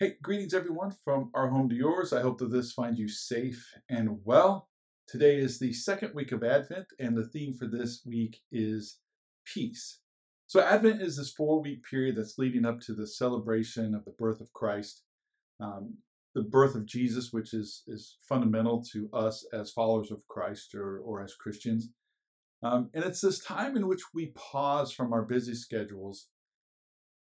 Hey, 0.00 0.16
greetings 0.20 0.54
everyone 0.54 0.90
from 1.04 1.30
our 1.34 1.46
home 1.50 1.68
to 1.68 1.74
yours. 1.76 2.12
I 2.12 2.20
hope 2.20 2.38
that 2.38 2.50
this 2.50 2.72
finds 2.72 2.98
you 2.98 3.06
safe 3.06 3.72
and 3.88 4.18
well. 4.24 4.68
Today 5.06 5.36
is 5.36 5.60
the 5.60 5.72
second 5.72 6.16
week 6.16 6.32
of 6.32 6.42
Advent, 6.42 6.88
and 6.98 7.16
the 7.16 7.28
theme 7.28 7.54
for 7.54 7.68
this 7.68 8.02
week 8.04 8.40
is 8.50 8.98
peace. 9.44 10.00
So, 10.48 10.60
Advent 10.60 11.00
is 11.00 11.16
this 11.16 11.30
four 11.30 11.62
week 11.62 11.84
period 11.88 12.16
that's 12.16 12.38
leading 12.38 12.66
up 12.66 12.80
to 12.80 12.92
the 12.92 13.06
celebration 13.06 13.94
of 13.94 14.04
the 14.04 14.10
birth 14.18 14.40
of 14.40 14.52
Christ, 14.52 15.04
um, 15.60 15.98
the 16.34 16.42
birth 16.42 16.74
of 16.74 16.86
Jesus, 16.86 17.32
which 17.32 17.54
is, 17.54 17.84
is 17.86 18.16
fundamental 18.28 18.82
to 18.94 19.08
us 19.12 19.46
as 19.52 19.70
followers 19.70 20.10
of 20.10 20.26
Christ 20.26 20.74
or, 20.74 20.98
or 20.98 21.22
as 21.22 21.36
Christians. 21.36 21.90
Um, 22.64 22.90
and 22.94 23.04
it's 23.04 23.20
this 23.20 23.38
time 23.38 23.76
in 23.76 23.86
which 23.86 24.02
we 24.12 24.32
pause 24.34 24.90
from 24.90 25.12
our 25.12 25.22
busy 25.22 25.54
schedules, 25.54 26.30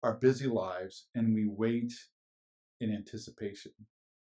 our 0.04 0.14
busy 0.14 0.46
lives, 0.46 1.08
and 1.16 1.34
we 1.34 1.48
wait 1.48 1.92
in 2.82 2.94
anticipation. 2.94 3.72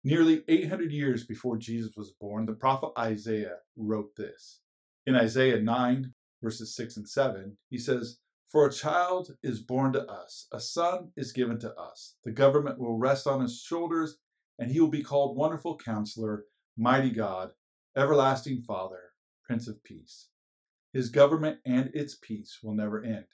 Nearly 0.05 0.43
800 0.49 0.93
years 0.93 1.25
before 1.25 1.57
Jesus 1.57 1.93
was 1.97 2.13
born, 2.21 2.47
the 2.47 2.53
prophet 2.53 2.91
Isaiah 2.99 3.57
wrote 3.77 4.15
this. 4.17 4.61
In 5.07 5.17
Isaiah 5.17 5.61
9, 5.61 6.13
verses 6.43 6.75
6 6.77 6.99
and 6.99 7.09
7, 7.09 7.57
he 7.71 7.79
says, 7.79 8.19
For 8.51 8.67
a 8.67 8.73
child 8.73 9.37
is 9.43 9.61
born 9.61 9.93
to 9.95 10.07
us, 10.07 10.47
a 10.53 10.61
son 10.61 11.13
is 11.17 11.33
given 11.33 11.59
to 11.61 11.75
us. 11.75 12.17
The 12.25 12.33
government 12.33 12.79
will 12.79 12.99
rest 12.99 13.27
on 13.27 13.41
his 13.41 13.61
shoulders, 13.61 14.19
and 14.59 14.71
he 14.71 14.81
will 14.81 14.89
be 14.89 15.03
called 15.03 15.37
Wonderful 15.37 15.79
Counselor, 15.79 16.45
Mighty 16.77 17.11
God, 17.11 17.53
Everlasting 17.97 18.61
Father, 18.63 19.01
Prince 19.45 19.67
of 19.67 19.83
Peace. 19.83 20.29
His 20.93 21.11
government 21.11 21.59
and 21.65 21.91
its 21.95 22.17
peace 22.21 22.59
will 22.63 22.75
never 22.75 23.03
end. 23.03 23.27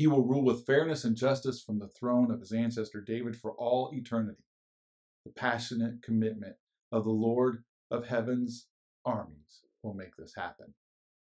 He 0.00 0.06
will 0.06 0.24
rule 0.24 0.42
with 0.42 0.64
fairness 0.64 1.04
and 1.04 1.14
justice 1.14 1.60
from 1.60 1.78
the 1.78 1.88
throne 1.88 2.30
of 2.30 2.40
his 2.40 2.52
ancestor 2.52 3.02
David 3.02 3.36
for 3.36 3.52
all 3.52 3.90
eternity. 3.92 4.46
The 5.26 5.32
passionate 5.32 6.00
commitment 6.00 6.56
of 6.90 7.04
the 7.04 7.10
Lord 7.10 7.64
of 7.90 8.06
heaven's 8.06 8.68
armies 9.04 9.60
will 9.82 9.92
make 9.92 10.16
this 10.16 10.34
happen. 10.34 10.72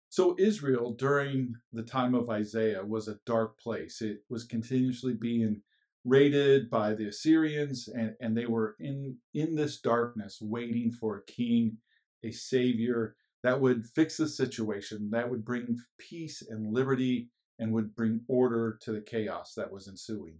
So, 0.08 0.34
Israel 0.38 0.94
during 0.94 1.56
the 1.74 1.82
time 1.82 2.14
of 2.14 2.30
Isaiah 2.30 2.82
was 2.82 3.06
a 3.06 3.20
dark 3.26 3.60
place. 3.60 4.00
It 4.00 4.20
was 4.30 4.44
continuously 4.44 5.12
being 5.12 5.60
raided 6.06 6.70
by 6.70 6.94
the 6.94 7.08
Assyrians, 7.08 7.88
and, 7.88 8.14
and 8.18 8.34
they 8.34 8.46
were 8.46 8.76
in, 8.80 9.18
in 9.34 9.56
this 9.56 9.78
darkness 9.78 10.38
waiting 10.40 10.90
for 10.90 11.18
a 11.18 11.30
king, 11.30 11.76
a 12.22 12.30
savior 12.30 13.14
that 13.42 13.60
would 13.60 13.84
fix 13.84 14.16
the 14.16 14.26
situation, 14.26 15.10
that 15.10 15.28
would 15.28 15.44
bring 15.44 15.76
peace 15.98 16.40
and 16.40 16.72
liberty 16.72 17.28
and 17.58 17.72
would 17.72 17.94
bring 17.94 18.20
order 18.28 18.78
to 18.82 18.92
the 18.92 19.00
chaos 19.00 19.54
that 19.56 19.72
was 19.72 19.88
ensuing. 19.88 20.38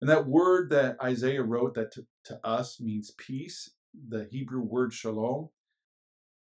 And 0.00 0.08
that 0.08 0.26
word 0.26 0.70
that 0.70 0.96
Isaiah 1.02 1.42
wrote 1.42 1.74
that 1.74 1.92
to, 1.92 2.06
to 2.24 2.40
us 2.46 2.80
means 2.80 3.12
peace, 3.18 3.70
the 4.08 4.28
Hebrew 4.30 4.62
word 4.62 4.92
shalom. 4.92 5.50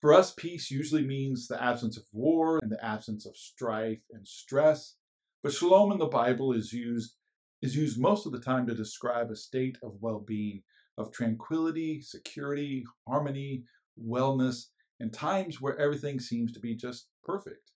For 0.02 0.14
us, 0.14 0.34
peace 0.34 0.70
usually 0.70 1.06
means 1.06 1.48
the 1.48 1.62
absence 1.62 1.98
of 1.98 2.04
war 2.12 2.60
and 2.62 2.72
the 2.72 2.84
absence 2.84 3.26
of 3.26 3.38
strife 3.38 4.04
and 4.12 4.28
stress. 4.28 4.96
But 5.42 5.54
shalom 5.54 5.92
in 5.92 5.98
the 5.98 6.06
Bible 6.06 6.54
is 6.54 6.74
used 6.74 7.16
is 7.62 7.76
used 7.76 8.00
most 8.00 8.26
of 8.26 8.32
the 8.32 8.40
time 8.40 8.68
to 8.68 8.76
describe 8.76 9.32
a 9.32 9.36
state 9.36 9.78
of 9.82 9.98
well-being, 10.00 10.62
of 10.98 11.12
tranquility, 11.12 12.02
security, 12.02 12.84
harmony, 13.08 13.64
wellness, 14.00 14.66
and 15.00 15.12
times 15.12 15.60
where 15.60 15.78
everything 15.80 16.20
seems 16.20 16.52
to 16.52 16.60
be 16.60 16.76
just 16.76 17.08
perfect. 17.24 17.72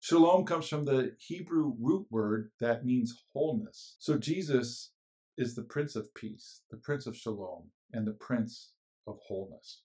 Shalom 0.00 0.44
comes 0.44 0.68
from 0.68 0.84
the 0.84 1.16
Hebrew 1.18 1.74
root 1.78 2.06
word 2.08 2.52
that 2.60 2.86
means 2.86 3.24
wholeness. 3.32 3.96
So 3.98 4.16
Jesus 4.16 4.92
is 5.36 5.56
the 5.56 5.64
Prince 5.64 5.96
of 5.96 6.14
Peace, 6.14 6.62
the 6.70 6.76
Prince 6.76 7.06
of 7.06 7.16
Shalom, 7.16 7.70
and 7.92 8.06
the 8.06 8.12
Prince 8.12 8.74
of 9.08 9.18
Wholeness. 9.26 9.82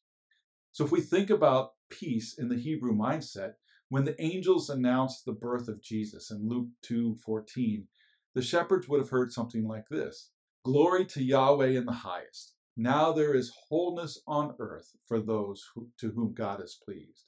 So 0.71 0.85
if 0.85 0.91
we 0.91 1.01
think 1.01 1.31
about 1.31 1.73
peace 1.89 2.37
in 2.37 2.47
the 2.47 2.59
Hebrew 2.59 2.93
mindset, 2.93 3.53
when 3.89 4.05
the 4.05 4.19
angels 4.21 4.69
announced 4.69 5.25
the 5.25 5.33
birth 5.33 5.67
of 5.67 5.81
Jesus 5.81 6.29
in 6.29 6.47
Luke 6.47 6.69
2:14, 6.83 7.87
the 8.35 8.41
shepherds 8.43 8.87
would 8.87 8.99
have 8.99 9.09
heard 9.09 9.31
something 9.31 9.67
like 9.67 9.89
this: 9.89 10.29
Glory 10.63 11.05
to 11.07 11.23
Yahweh 11.23 11.69
in 11.69 11.85
the 11.85 11.91
highest. 11.91 12.53
Now 12.77 13.13
there 13.13 13.33
is 13.33 13.51
wholeness 13.67 14.21
on 14.27 14.55
earth 14.59 14.95
for 15.07 15.19
those 15.19 15.71
who, 15.73 15.89
to 15.97 16.11
whom 16.11 16.33
God 16.33 16.63
is 16.63 16.79
pleased. 16.85 17.25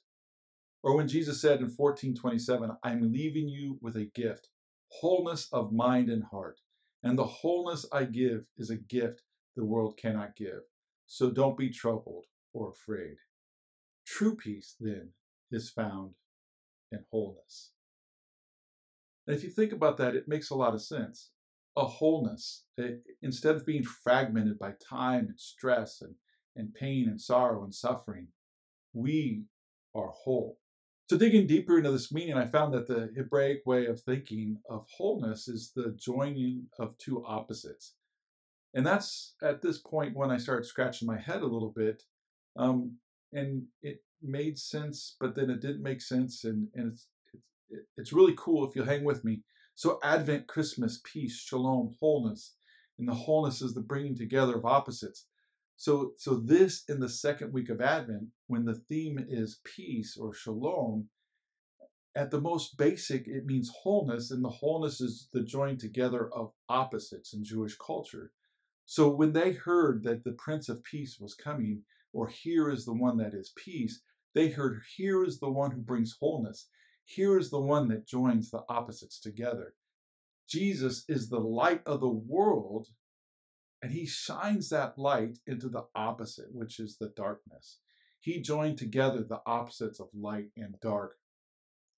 Or 0.86 0.94
when 0.94 1.08
Jesus 1.08 1.40
said 1.40 1.58
in 1.58 1.66
1427, 1.66 2.70
I'm 2.84 3.12
leaving 3.12 3.48
you 3.48 3.76
with 3.82 3.96
a 3.96 4.04
gift, 4.04 4.50
wholeness 4.86 5.48
of 5.52 5.72
mind 5.72 6.08
and 6.08 6.22
heart. 6.22 6.60
And 7.02 7.18
the 7.18 7.24
wholeness 7.24 7.84
I 7.92 8.04
give 8.04 8.44
is 8.56 8.70
a 8.70 8.76
gift 8.76 9.22
the 9.56 9.64
world 9.64 9.98
cannot 10.00 10.36
give. 10.36 10.60
So 11.08 11.32
don't 11.32 11.58
be 11.58 11.70
troubled 11.70 12.26
or 12.52 12.70
afraid. 12.70 13.16
True 14.06 14.36
peace, 14.36 14.76
then, 14.78 15.08
is 15.50 15.70
found 15.70 16.14
in 16.92 17.00
wholeness. 17.10 17.72
And 19.26 19.36
if 19.36 19.42
you 19.42 19.50
think 19.50 19.72
about 19.72 19.96
that, 19.96 20.14
it 20.14 20.28
makes 20.28 20.50
a 20.50 20.54
lot 20.54 20.74
of 20.74 20.82
sense. 20.82 21.30
A 21.76 21.84
wholeness, 21.84 22.62
it, 22.76 23.02
instead 23.22 23.56
of 23.56 23.66
being 23.66 23.82
fragmented 23.82 24.56
by 24.56 24.74
time 24.88 25.26
and 25.30 25.40
stress 25.40 26.00
and, 26.00 26.14
and 26.54 26.72
pain 26.72 27.08
and 27.08 27.20
sorrow 27.20 27.64
and 27.64 27.74
suffering, 27.74 28.28
we 28.92 29.46
are 29.92 30.12
whole. 30.12 30.60
So, 31.08 31.16
digging 31.16 31.46
deeper 31.46 31.78
into 31.78 31.92
this 31.92 32.10
meaning, 32.12 32.34
I 32.34 32.46
found 32.46 32.74
that 32.74 32.88
the 32.88 33.12
Hebraic 33.16 33.62
way 33.64 33.86
of 33.86 34.00
thinking 34.00 34.58
of 34.68 34.86
wholeness 34.96 35.46
is 35.46 35.70
the 35.74 35.94
joining 35.96 36.66
of 36.80 36.98
two 36.98 37.24
opposites. 37.24 37.94
And 38.74 38.84
that's 38.84 39.34
at 39.40 39.62
this 39.62 39.78
point 39.78 40.16
when 40.16 40.32
I 40.32 40.36
started 40.36 40.66
scratching 40.66 41.06
my 41.06 41.18
head 41.18 41.42
a 41.42 41.46
little 41.46 41.72
bit. 41.74 42.02
Um, 42.56 42.96
and 43.32 43.64
it 43.82 44.02
made 44.20 44.58
sense, 44.58 45.16
but 45.20 45.36
then 45.36 45.48
it 45.48 45.60
didn't 45.60 45.82
make 45.82 46.00
sense. 46.02 46.42
And, 46.42 46.68
and 46.74 46.92
it's, 46.92 47.06
it's, 47.32 47.86
it's 47.96 48.12
really 48.12 48.34
cool 48.36 48.68
if 48.68 48.74
you'll 48.74 48.86
hang 48.86 49.04
with 49.04 49.24
me. 49.24 49.42
So, 49.76 50.00
Advent, 50.02 50.48
Christmas, 50.48 51.00
peace, 51.04 51.38
shalom, 51.38 51.94
wholeness. 52.00 52.54
And 52.98 53.06
the 53.06 53.14
wholeness 53.14 53.62
is 53.62 53.74
the 53.74 53.80
bringing 53.80 54.16
together 54.16 54.56
of 54.56 54.64
opposites. 54.64 55.26
So, 55.76 56.12
so 56.16 56.36
this 56.36 56.84
in 56.88 57.00
the 57.00 57.08
second 57.08 57.52
week 57.52 57.68
of 57.68 57.80
Advent, 57.80 58.28
when 58.46 58.64
the 58.64 58.82
theme 58.88 59.24
is 59.28 59.60
peace 59.64 60.16
or 60.16 60.32
shalom, 60.32 61.08
at 62.14 62.30
the 62.30 62.40
most 62.40 62.78
basic, 62.78 63.28
it 63.28 63.44
means 63.44 63.70
wholeness, 63.82 64.30
and 64.30 64.42
the 64.42 64.48
wholeness 64.48 65.02
is 65.02 65.28
the 65.34 65.42
joining 65.42 65.76
together 65.76 66.32
of 66.32 66.52
opposites 66.70 67.34
in 67.34 67.44
Jewish 67.44 67.76
culture. 67.76 68.32
So 68.86 69.10
when 69.10 69.34
they 69.34 69.52
heard 69.52 70.02
that 70.04 70.24
the 70.24 70.32
Prince 70.32 70.70
of 70.70 70.82
Peace 70.82 71.18
was 71.20 71.34
coming, 71.34 71.82
or 72.14 72.28
here 72.28 72.70
is 72.70 72.86
the 72.86 72.94
one 72.94 73.18
that 73.18 73.34
is 73.34 73.52
peace, 73.54 74.00
they 74.34 74.48
heard 74.48 74.80
here 74.96 75.24
is 75.24 75.38
the 75.38 75.50
one 75.50 75.72
who 75.72 75.82
brings 75.82 76.16
wholeness. 76.18 76.68
Here 77.04 77.38
is 77.38 77.50
the 77.50 77.60
one 77.60 77.88
that 77.88 78.06
joins 78.06 78.50
the 78.50 78.62
opposites 78.68 79.20
together. 79.20 79.74
Jesus 80.48 81.04
is 81.08 81.28
the 81.28 81.40
light 81.40 81.82
of 81.84 82.00
the 82.00 82.08
world 82.08 82.88
and 83.86 83.94
he 83.94 84.04
shines 84.04 84.68
that 84.70 84.98
light 84.98 85.38
into 85.46 85.68
the 85.68 85.84
opposite, 85.94 86.52
which 86.52 86.80
is 86.80 86.96
the 86.96 87.12
darkness. 87.16 87.78
He 88.18 88.42
joined 88.42 88.78
together 88.78 89.22
the 89.22 89.42
opposites 89.46 90.00
of 90.00 90.08
light 90.12 90.48
and 90.56 90.74
dark. 90.82 91.12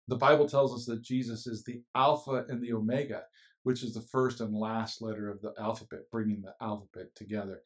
The 0.07 0.17
Bible 0.17 0.47
tells 0.47 0.75
us 0.75 0.85
that 0.85 1.03
Jesus 1.03 1.47
is 1.47 1.65
the 1.65 1.81
Alpha 1.95 2.45
and 2.51 2.63
the 2.63 2.75
Omega, 2.75 3.23
which 3.63 3.83
is 3.83 3.95
the 3.95 4.03
first 4.03 4.43
and 4.43 4.55
last 4.55 5.01
letter 5.01 5.31
of 5.31 5.41
the 5.41 5.55
alphabet, 5.59 6.01
bringing 6.13 6.43
the 6.43 6.53
alphabet 6.61 7.15
together. 7.17 7.63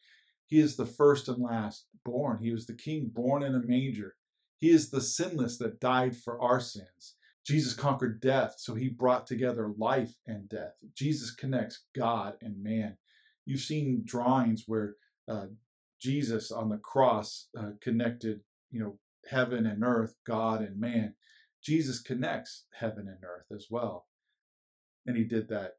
He 0.47 0.61
is 0.61 0.77
the 0.77 0.87
first 0.87 1.27
and 1.27 1.43
last 1.43 1.87
born. 2.05 2.39
He 2.41 2.53
was 2.53 2.67
the 2.67 2.75
king 2.75 3.11
born 3.13 3.43
in 3.43 3.57
a 3.57 3.67
manger. 3.67 4.15
He 4.61 4.71
is 4.71 4.91
the 4.91 5.01
sinless 5.01 5.59
that 5.59 5.81
died 5.81 6.17
for 6.17 6.41
our 6.41 6.61
sins. 6.61 7.17
Jesus 7.45 7.75
conquered 7.75 8.21
death, 8.21 8.55
so 8.59 8.77
he 8.77 8.89
brought 8.89 9.27
together 9.27 9.75
life 9.77 10.15
and 10.29 10.49
death. 10.49 10.75
Jesus 10.95 11.33
connects 11.33 11.87
God 11.93 12.35
and 12.41 12.63
man. 12.63 12.99
You've 13.45 13.61
seen 13.61 14.03
drawings 14.05 14.65
where 14.67 14.97
uh, 15.29 15.47
Jesus 16.01 16.51
on 16.51 16.69
the 16.69 16.79
cross 16.79 17.49
uh, 17.59 17.71
connected, 17.81 18.41
you 18.71 18.81
know, 18.81 18.99
heaven 19.29 19.67
and 19.67 19.85
earth, 19.85 20.17
God 20.27 20.61
and 20.61 20.79
man. 20.79 21.15
Jesus 21.63 22.01
connects 22.01 22.65
heaven 22.73 23.07
and 23.09 23.23
earth 23.25 23.47
as 23.55 23.67
well. 23.71 24.07
And 25.07 25.17
he 25.17 25.25
did 25.25 25.49
that 25.49 25.75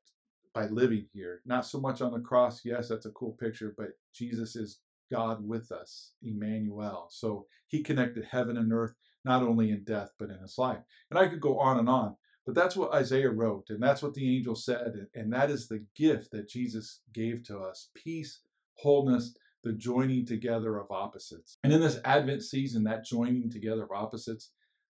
by 0.53 0.67
living 0.67 1.07
here. 1.13 1.41
Not 1.45 1.65
so 1.65 1.79
much 1.79 2.01
on 2.01 2.13
the 2.13 2.19
cross. 2.19 2.61
Yes, 2.63 2.87
that's 2.87 3.05
a 3.05 3.11
cool 3.11 3.33
picture, 3.33 3.73
but 3.77 3.89
Jesus 4.13 4.55
is 4.55 4.79
God 5.11 5.45
with 5.45 5.71
us, 5.71 6.11
Emmanuel. 6.21 7.07
So 7.09 7.47
he 7.67 7.83
connected 7.83 8.25
heaven 8.29 8.57
and 8.57 8.71
earth, 8.71 8.95
not 9.25 9.43
only 9.43 9.71
in 9.71 9.83
death, 9.83 10.11
but 10.19 10.29
in 10.29 10.39
his 10.39 10.57
life. 10.57 10.79
And 11.09 11.19
I 11.19 11.27
could 11.27 11.41
go 11.41 11.59
on 11.59 11.79
and 11.79 11.89
on. 11.89 12.15
But 12.45 12.55
that's 12.55 12.75
what 12.75 12.93
Isaiah 12.93 13.29
wrote, 13.29 13.69
and 13.69 13.81
that's 13.81 14.03
what 14.03 14.13
the 14.13 14.35
angel 14.35 14.55
said, 14.55 15.07
and 15.15 15.31
that 15.31 15.49
is 15.49 15.67
the 15.67 15.85
gift 15.95 16.31
that 16.31 16.49
Jesus 16.49 17.01
gave 17.13 17.43
to 17.45 17.59
us 17.59 17.89
peace, 17.95 18.41
wholeness, 18.75 19.35
the 19.63 19.71
joining 19.71 20.25
together 20.25 20.77
of 20.77 20.91
opposites. 20.91 21.55
And 21.63 21.71
in 21.71 21.79
this 21.79 21.99
Advent 22.03 22.43
season, 22.43 22.83
that 22.83 23.05
joining 23.05 23.49
together 23.49 23.83
of 23.83 23.91
opposites 23.91 24.51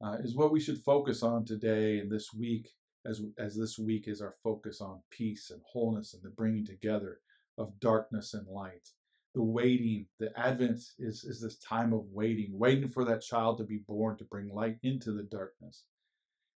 uh, 0.02 0.16
is 0.22 0.34
what 0.34 0.52
we 0.52 0.60
should 0.60 0.78
focus 0.78 1.22
on 1.22 1.44
today 1.44 1.98
and 1.98 2.10
this 2.10 2.32
week, 2.32 2.70
as, 3.04 3.20
as 3.38 3.54
this 3.54 3.78
week 3.78 4.08
is 4.08 4.22
our 4.22 4.34
focus 4.42 4.80
on 4.80 5.02
peace 5.10 5.50
and 5.50 5.60
wholeness 5.70 6.14
and 6.14 6.22
the 6.22 6.30
bringing 6.30 6.64
together 6.64 7.20
of 7.58 7.78
darkness 7.78 8.32
and 8.32 8.46
light. 8.48 8.88
the 9.34 9.42
waiting, 9.42 10.06
the 10.20 10.30
Advent 10.38 10.80
is, 10.98 11.24
is 11.24 11.40
this 11.40 11.58
time 11.58 11.92
of 11.92 12.04
waiting, 12.12 12.50
waiting 12.52 12.88
for 12.88 13.04
that 13.04 13.20
child 13.20 13.58
to 13.58 13.64
be 13.64 13.78
born 13.78 14.16
to 14.16 14.24
bring 14.24 14.48
light 14.48 14.78
into 14.82 15.12
the 15.12 15.24
darkness. 15.24 15.82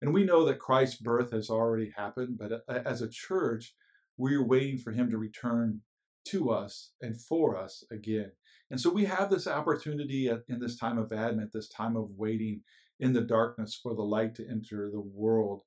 And 0.02 0.14
we 0.14 0.24
know 0.24 0.46
that 0.46 0.60
Christ's 0.60 1.02
birth 1.02 1.32
has 1.32 1.50
already 1.50 1.92
happened, 1.96 2.38
but 2.38 2.64
uh, 2.68 2.82
as 2.86 3.02
a 3.02 3.10
church, 3.10 3.74
we're 4.18 4.46
waiting 4.46 4.78
for 4.78 4.92
him 4.92 5.10
to 5.12 5.18
return 5.18 5.82
to 6.26 6.50
us 6.52 6.92
and 7.02 7.20
for 7.20 7.58
us 7.58 7.84
again. 7.92 8.32
And 8.70 8.80
so 8.80 8.90
we 8.90 9.06
have 9.06 9.30
this 9.30 9.48
opportunity 9.48 10.28
in 10.28 10.60
this 10.60 10.78
time 10.78 10.98
of 10.98 11.12
Advent, 11.14 11.52
this 11.54 11.70
time 11.70 11.96
of 11.96 12.10
waiting 12.18 12.62
in 13.00 13.14
the 13.14 13.22
darkness 13.22 13.80
for 13.82 13.96
the 13.96 14.04
light 14.04 14.36
to 14.36 14.48
enter 14.50 14.90
the 14.92 15.00
world. 15.00 15.62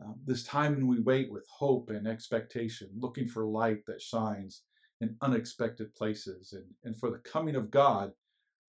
Um, 0.00 0.14
this 0.24 0.44
time 0.44 0.76
when 0.76 0.86
we 0.86 1.00
wait 1.00 1.30
with 1.30 1.46
hope 1.48 1.90
and 1.90 2.06
expectation, 2.06 2.88
looking 2.96 3.26
for 3.26 3.44
light 3.44 3.84
that 3.86 4.00
shines 4.00 4.62
in 5.00 5.16
unexpected 5.20 5.94
places, 5.94 6.52
and, 6.52 6.64
and 6.84 6.96
for 6.96 7.10
the 7.10 7.18
coming 7.18 7.56
of 7.56 7.70
God 7.70 8.12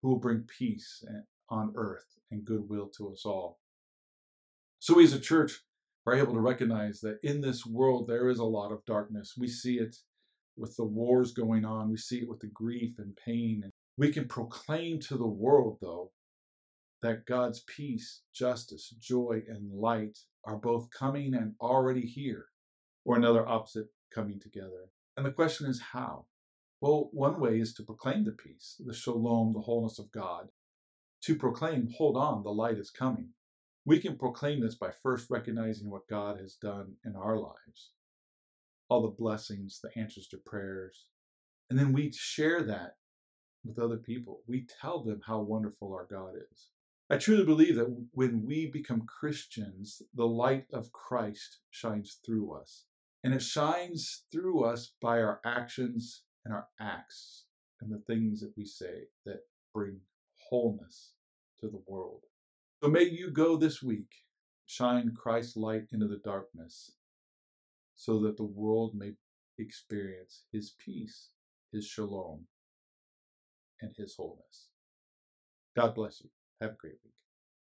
who 0.01 0.09
will 0.09 0.19
bring 0.19 0.43
peace 0.57 1.03
on 1.49 1.73
earth 1.75 2.17
and 2.31 2.45
goodwill 2.45 2.87
to 2.97 3.11
us 3.11 3.25
all. 3.25 3.59
So 4.79 4.95
we 4.95 5.03
as 5.03 5.13
a 5.13 5.19
church 5.19 5.59
are 6.05 6.15
able 6.15 6.33
to 6.33 6.39
recognize 6.39 7.01
that 7.01 7.19
in 7.21 7.41
this 7.41 7.65
world 7.65 8.07
there 8.07 8.29
is 8.29 8.39
a 8.39 8.45
lot 8.45 8.71
of 8.71 8.85
darkness. 8.85 9.33
We 9.37 9.47
see 9.47 9.77
it 9.77 9.97
with 10.57 10.75
the 10.77 10.85
wars 10.85 11.33
going 11.33 11.65
on, 11.65 11.89
we 11.89 11.97
see 11.97 12.19
it 12.19 12.29
with 12.29 12.39
the 12.39 12.47
grief 12.47 12.95
and 12.97 13.15
pain. 13.15 13.69
We 13.97 14.11
can 14.11 14.27
proclaim 14.27 14.99
to 15.01 15.17
the 15.17 15.27
world, 15.27 15.79
though, 15.81 16.11
that 17.01 17.25
God's 17.25 17.61
peace, 17.61 18.21
justice, 18.33 18.93
joy, 18.99 19.43
and 19.47 19.71
light 19.71 20.19
are 20.45 20.57
both 20.57 20.89
coming 20.91 21.33
and 21.33 21.55
already 21.61 22.05
here, 22.05 22.45
or 23.05 23.17
another 23.17 23.47
opposite 23.47 23.87
coming 24.13 24.39
together. 24.39 24.89
And 25.17 25.25
the 25.25 25.31
question 25.31 25.67
is 25.67 25.81
how? 25.91 26.25
Well, 26.81 27.09
one 27.11 27.39
way 27.41 27.59
is 27.59 27.73
to 27.73 27.83
proclaim 27.83 28.23
the 28.23 28.31
peace, 28.31 28.81
the 28.85 28.93
shalom, 28.93 29.53
the 29.53 29.59
wholeness 29.59 29.99
of 29.99 30.11
God. 30.11 30.47
To 31.23 31.35
proclaim, 31.35 31.89
hold 31.97 32.15
on, 32.15 32.43
the 32.43 32.49
light 32.49 32.77
is 32.77 32.89
coming. 32.89 33.29
We 33.85 33.99
can 33.99 34.17
proclaim 34.17 34.61
this 34.61 34.75
by 34.75 34.91
first 34.91 35.29
recognizing 35.29 35.89
what 35.89 36.07
God 36.07 36.39
has 36.39 36.55
done 36.55 36.95
in 37.05 37.15
our 37.15 37.37
lives, 37.37 37.91
all 38.89 39.01
the 39.01 39.07
blessings, 39.07 39.79
the 39.81 39.97
answers 39.99 40.27
to 40.27 40.37
prayers. 40.37 41.05
And 41.69 41.79
then 41.79 41.93
we 41.93 42.11
share 42.11 42.63
that 42.63 42.97
with 43.63 43.79
other 43.79 43.97
people. 43.97 44.41
We 44.47 44.67
tell 44.81 45.03
them 45.03 45.21
how 45.25 45.39
wonderful 45.39 45.93
our 45.93 46.07
God 46.09 46.33
is. 46.51 46.69
I 47.09 47.17
truly 47.17 47.43
believe 47.43 47.75
that 47.75 48.07
when 48.11 48.45
we 48.45 48.67
become 48.67 49.07
Christians, 49.07 50.01
the 50.13 50.27
light 50.27 50.65
of 50.71 50.91
Christ 50.91 51.59
shines 51.71 52.19
through 52.23 52.53
us. 52.53 52.85
And 53.23 53.33
it 53.33 53.41
shines 53.41 54.23
through 54.31 54.63
us 54.63 54.91
by 55.01 55.19
our 55.19 55.41
actions 55.43 56.23
and 56.45 56.53
our 56.53 56.67
acts 56.79 57.45
and 57.81 57.91
the 57.91 58.03
things 58.05 58.41
that 58.41 58.53
we 58.55 58.65
say 58.65 59.07
that 59.25 59.41
bring 59.73 60.01
wholeness 60.49 61.13
to 61.59 61.67
the 61.67 61.81
world. 61.87 62.21
So 62.81 62.89
may 62.89 63.03
you 63.03 63.31
go 63.31 63.57
this 63.57 63.83
week, 63.83 64.09
shine 64.65 65.13
Christ's 65.13 65.57
light 65.57 65.87
into 65.91 66.07
the 66.07 66.21
darkness, 66.23 66.93
so 67.95 68.19
that 68.21 68.37
the 68.37 68.45
world 68.45 68.93
may 68.95 69.13
experience 69.57 70.43
his 70.53 70.75
peace, 70.79 71.29
his 71.73 71.85
shalom, 71.85 72.45
and 73.81 73.91
his 73.97 74.15
wholeness. 74.15 74.69
God 75.75 75.93
bless 75.93 76.21
you. 76.21 76.29
Have 76.61 76.71
a 76.71 76.75
great 76.75 76.99
week. 77.03 77.18